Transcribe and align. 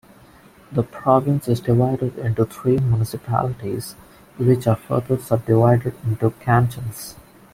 The 0.71 0.81
province 0.81 1.47
is 1.47 1.59
divided 1.59 2.17
into 2.17 2.43
three 2.45 2.77
municipalities 2.79 3.93
which 4.39 4.65
are 4.65 4.75
further 4.75 5.19
subdivided 5.19 5.93
into 6.07 6.31
cantons. 6.39 7.15